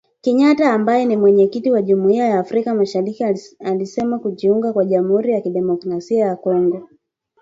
[0.23, 3.23] Kenyatta ambaye ni Mwenyekiti wa Jumuiya ya Afrika Mashariki
[3.59, 6.87] alisema kujiunga kwa Jamhuri ya Kidemokrasia ya Kongo